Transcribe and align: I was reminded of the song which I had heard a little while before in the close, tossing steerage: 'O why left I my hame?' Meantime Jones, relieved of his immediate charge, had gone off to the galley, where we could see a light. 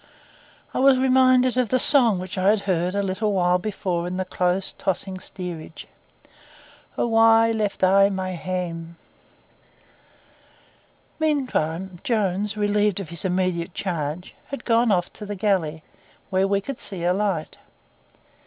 I 0.73 0.79
was 0.79 0.97
reminded 0.97 1.57
of 1.57 1.69
the 1.69 1.77
song 1.77 2.17
which 2.17 2.35
I 2.35 2.49
had 2.49 2.61
heard 2.61 2.95
a 2.95 3.03
little 3.03 3.33
while 3.33 3.59
before 3.59 4.07
in 4.07 4.17
the 4.17 4.25
close, 4.25 4.73
tossing 4.73 5.19
steerage: 5.19 5.85
'O 6.97 7.05
why 7.05 7.51
left 7.51 7.83
I 7.83 8.09
my 8.09 8.33
hame?' 8.33 8.95
Meantime 11.19 11.99
Jones, 12.03 12.57
relieved 12.57 12.99
of 12.99 13.09
his 13.09 13.25
immediate 13.25 13.75
charge, 13.75 14.33
had 14.47 14.65
gone 14.65 14.91
off 14.91 15.13
to 15.13 15.23
the 15.27 15.35
galley, 15.35 15.83
where 16.31 16.47
we 16.47 16.61
could 16.61 16.79
see 16.79 17.03
a 17.03 17.13
light. 17.13 17.59